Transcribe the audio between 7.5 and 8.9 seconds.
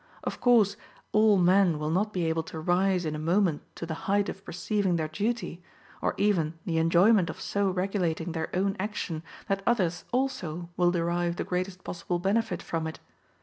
regulating their own